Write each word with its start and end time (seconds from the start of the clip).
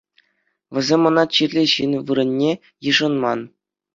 Вӗсем 0.77 1.03
ӑна 1.09 1.23
чирлӗ 1.35 1.63
ҫын 1.73 1.91
вырӑнне 2.09 2.51
йышӑнман. 2.85 3.39